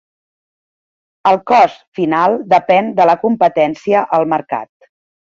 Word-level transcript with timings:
El 1.31 1.35
cost 1.51 1.83
final 1.99 2.37
depèn 2.53 2.89
de 3.01 3.07
la 3.11 3.15
competència 3.27 4.03
al 4.19 4.27
mercat. 4.33 4.71